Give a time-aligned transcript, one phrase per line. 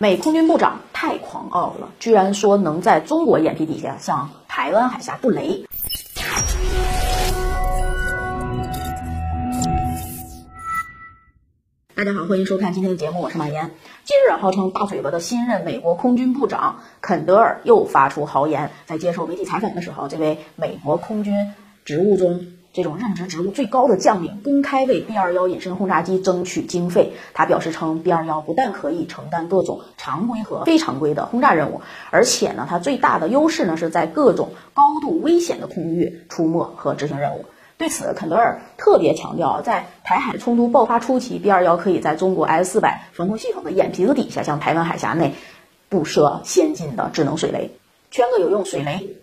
[0.00, 5.64] 美空军部长太狂傲了，居然说能在中国眼皮底下向台湾海峡布雷。
[11.96, 13.72] 大家好，欢迎收看今天的节目，我是马岩。
[14.04, 21.34] 近日，号称大嘴巴的新任美国空军部长肯德尔又发出豪言，在接受媒体采访的时候，这位美国空军
[21.84, 27.12] 职务中这种任职职务最高的将领公开为 B 二幺隐身轰炸机争取经费。
[27.34, 37.44] 他表示称，B 二幺不但可以承担各种常规和非常规的轰炸任务，而且呢，它最大的优势呢是在各种高度危险的空域出没和执行任务。
[37.78, 45.34] 对此，肯德尔特别强调，在台海冲突爆发初期，B 二幺可以在中国 S 四百防空系统的眼皮子底下，向台湾海峡内
[45.88, 47.70] 布设先进的智能水雷，
[48.10, 49.16] 圈个有用水雷。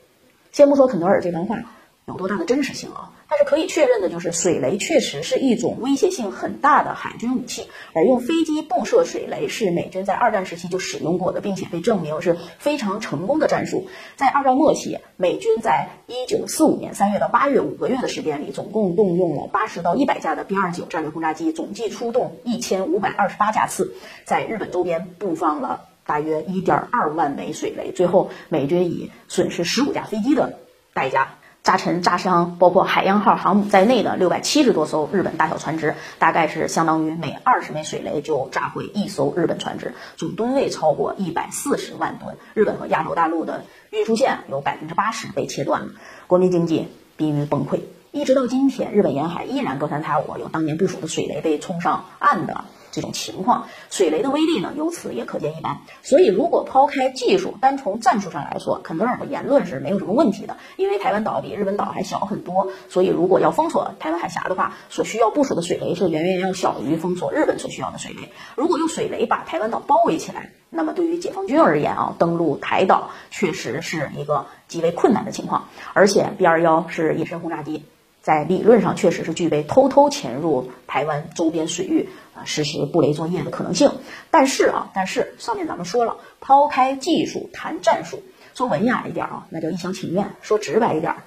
[0.53, 1.57] 先不说肯德尔这番话
[2.05, 3.11] 有多大的真实性啊。
[3.27, 13.87] 但是可以确认的就是，水雷确实是一种威胁性很大的海军武器，而用飞机布设水雷是美军在二战时期就使用过的，并且被证明是非常成功的战术。
[14.15, 27.91] 在二战末期，美军在一九四五年三月到八月五个月的时间里，总共动用了八十到一百架的 B 二九战略轰炸机，总计出动一千五百二十八架次，在日本周边布放了大约一点二万枚水雷。
[27.91, 30.59] 最后，美军以损失十五架飞机的
[30.93, 31.39] 代价。
[31.65, 42.37] 炸沉、炸伤包括海洋号航母在内的六百七十多艘日本大小船只，大概是相当于每二十枚水雷就炸毁一艘日本船只，总吨位超过一百四十万吨。
[42.53, 45.87] 日本和亚洲大陆的运输线有百分之八十被切断了，
[46.27, 47.79] 国民经济濒于崩溃。
[48.11, 52.65] 一直到今天，日本沿海依然隔三差五有当年部署的水雷被冲上岸的。
[52.95, 55.79] 这种情况，水雷的威力呢，由此也可见一斑。
[56.01, 60.55] 所以，如果抛开技术，单从战术上来说，肯德尔的言论是没有什么问题的。
[60.77, 68.31] 因为台湾岛比日本岛还小很多，所以如果要封锁台湾海峡的话，所需要部署的水雷是远远要小于封锁日本所需要的水雷。
[68.55, 75.67] 如果用水雷把台湾岛包围起来，那么对于解放军而言啊，登陆台岛确实是一个极为困难的情况。
[75.93, 77.83] 而且 B 二幺是隐身轰炸机。
[78.25, 83.91] 在理论上确实是具备偷偷潜入台湾周边水域啊实施布雷作业的可能性，
[84.31, 88.23] 但是啊，但是上面咱们说了，抛开技术谈战术，
[88.55, 91.17] 说文雅一点啊，那叫一厢情愿；说直白一点，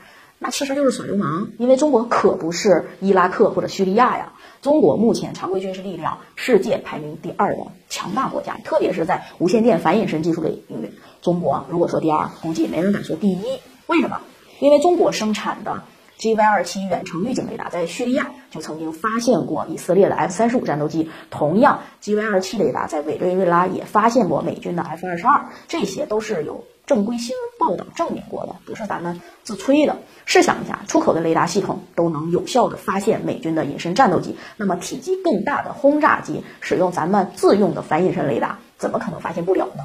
[0.41, 1.53] 那其实就是耍流氓。
[1.57, 10.91] 因为中国可不是伊拉克或者叙利亚呀，中国目前常规军事力量世界排名第二的强大国家，特别是在无线电反隐身技术的领域，
[11.23, 13.61] 中国如果说第二，估计没人敢说第一。
[13.87, 14.21] 为什么？
[14.59, 15.85] 因为中国生产的。
[16.19, 29.99] GY-27 远程预警雷达在叙利亚就曾经发现过以色列的 F-35 战斗机，同样 GY-27 雷达在委内瑞拉也发现过美军的 F-22，这些都是有正规新闻报道证明过的，不是咱们自吹的。
[30.25, 39.85] 试想一下，出口的雷达系统都能有效的发现美军的隐身战斗机，那么体积更大的轰炸机使用咱们自用的反隐身雷达，怎么可能发现不了呢？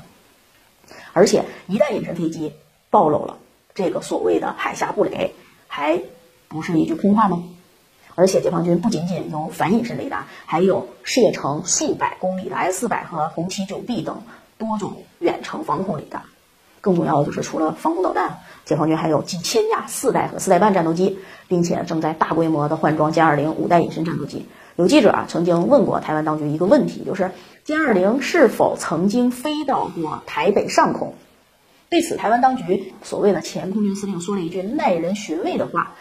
[1.14, 2.54] 而且一旦隐身飞机
[2.90, 3.38] 暴露了
[3.76, 5.36] 这个所谓的海峡布雷，
[5.68, 6.02] 还
[6.54, 7.44] 不是一句空话吗？
[8.16, 14.22] 而且解放军不仅仅有反隐身雷达，还有射程数百公里的 S 四百和红旗九 B 等
[14.60, 16.26] 多种远程防空雷达。
[16.80, 24.46] 更重要的就是，除了防空导弹，解放军还有几千架四代和四代半战斗机，并且正在大规模的换装歼二零五代隐身战斗机。
[24.76, 27.32] 有记者啊曾经问过台湾当局一个问题，就是
[27.66, 31.16] 歼二零是否曾经飞到过台北上空？
[31.90, 35.94] 对此，台湾当局所谓的前空军司令说了一句耐人寻味的话：“，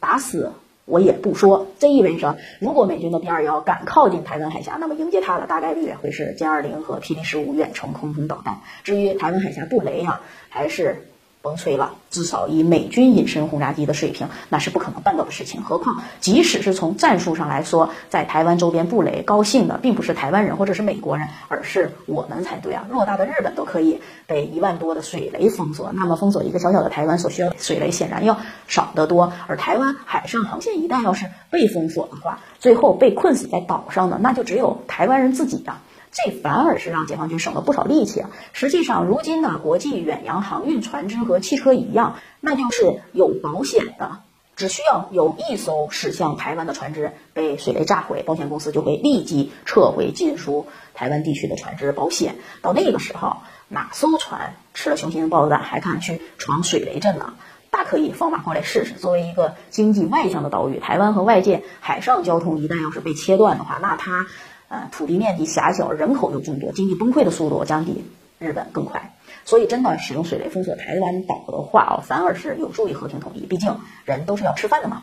[0.00, 0.52] 打死
[0.84, 8.60] 我也不说。”这意味着，如果美军的 B 二幺敢靠近台湾海峡，那么迎接它的大概率会是歼二零和霹雳十五远程空空导弹。
[8.82, 11.08] 至于台湾海峡布雷啊，还是。
[11.42, 15.60] 甭吹了，至少以美军隐身轰炸机的水平，那是不可能办到的事情。
[15.62, 22.86] 何况，即使是从战术上来说，在台湾周边布雷，高兴的并不是台湾人或者是美国人，而是我们才对啊！
[22.90, 28.38] 偌大的日本都可以被一万多的水雷封锁，那么封锁一个小小的台湾所需要的水雷显然要
[28.68, 29.32] 少得多。
[29.48, 35.80] 而台湾海上航线一旦要是被封锁的话，最后被困死在岛上的，那就只有台湾人自己啊！
[36.12, 38.30] 这反而是让解放军省了不少力气啊！
[38.52, 44.20] 实际上，如今呢国际远洋航运船只和汽车一样，那就是有保险的。
[44.54, 52.36] 只需要有一艘驶向台湾的船只被水雷炸毁，保险公司就会立即撤回进出台湾地区的船只保险。
[52.60, 53.38] 到那个时候，
[53.68, 57.32] 哪艘船吃了雄心豹子胆还敢去闯水雷阵呢？
[57.70, 58.92] 大可以放马过来试试。
[58.92, 64.26] 作为一个经济外向的岛屿，台湾和外界海上交通一旦要是被切断的话，那它。
[64.72, 68.02] 呃，土地面积狭小，人口又众多，经济崩溃的速度将比
[68.38, 69.14] 日本更快。
[69.44, 73.40] 所以，真的使用水雷封锁台湾岛的话啊，反而是有助于和平统一。
[73.40, 73.76] 毕竟
[74.06, 75.02] 人都是要吃饭的嘛。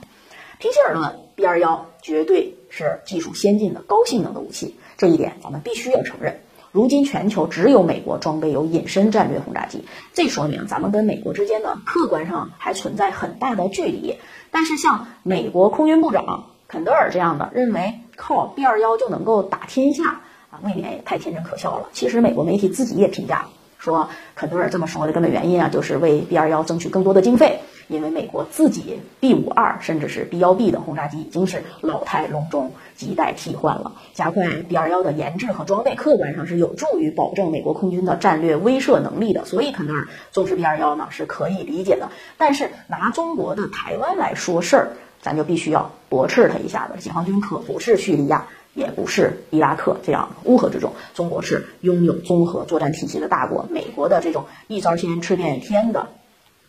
[0.58, 6.40] 平心而论，B 二幺绝对是技术先进的高性能的武器，这一点咱们必须要承认。
[6.72, 9.86] 如今全球只有美国装备有隐身战略轰炸机，
[10.16, 14.18] 这说明咱们跟美国之间呢，客观上还存在很大的距离。
[14.50, 20.22] 但是像美国空军部长肯德尔这样的认为靠 B 二幺就能够打天下
[20.52, 21.90] 啊，未免也太天真可笑了。
[21.92, 23.48] 其实美国媒体自己也评价
[23.80, 27.60] 说，肯德尔这么说的根本原因啊，就是为 B 二幺争取更多的经费。
[27.88, 33.94] 因为美国自己 B 五二甚至是 B 幺 B 的轰炸机已经是老态龙钟，亟待替换了。
[34.14, 39.44] 加快 B 二幺的研制和装备，客观上是有助于保证美国空军的战略威慑能力的。
[39.46, 42.10] 所以肯德尔重视 B 二幺呢是可以理解的。
[42.38, 44.90] 但是拿中国的台湾来说事儿，
[45.22, 47.00] 咱就必须要驳斥他一下子。
[47.00, 50.94] 解放军可不是叙利亚，也不是伊拉克这样乌合之众。
[51.14, 53.68] 中国是拥有综合作战体系的大国。
[53.70, 56.10] 美国的这种一招鲜吃遍天的。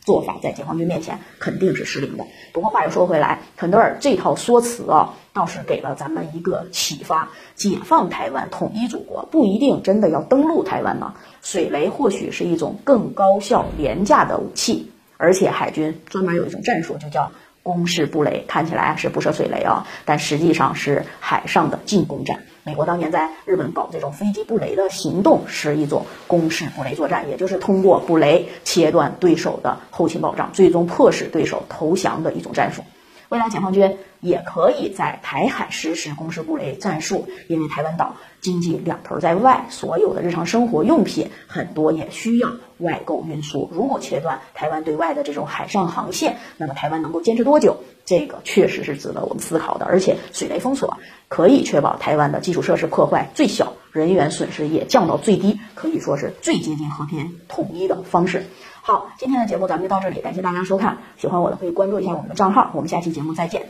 [0.03, 2.25] 做法在解放军面前肯定是失灵的。
[2.55, 11.13] 不过话又说回来，肯德尔这套说辞啊，倒是给了咱们一个启发：解放台湾、统一祖国，不一定真的要登陆台湾呢。
[11.43, 17.31] 水雷或许是一种更高效、廉价的武器，而且海军专门有一种战术，就叫。
[17.63, 22.41] 攻势布雷看起来是不设水雷啊，但实际上是海上的进攻战。
[22.63, 32.83] 美国当年在日本搞这种飞机布雷的行动，是一种攻势布雷作战，也就是通过布雷切断对手的后勤保障，最终迫使对手投降的一种战术。
[33.31, 43.71] 未来解放军也可以在台海实施攻势布雷战术，因为台湾岛经济两头在外，所有的日常生活用品很多也需要外购运输。
[43.73, 47.77] 如果切断台湾对外的这种海上航线，那么台湾能够坚持多久？
[48.05, 49.87] 这个确实是值得我们思考的。
[49.87, 50.99] 而且水雷封锁
[51.29, 58.45] 可以确保台湾的基础设施破坏最小，人员损失也降到最低，可以说是最接近和平统一的方式。
[58.83, 60.99] 好，今天的节目咱们就到这里，感谢大家收看。
[61.19, 63.69] 喜欢我的可以关注一下我们的账号，我们下期节目再见。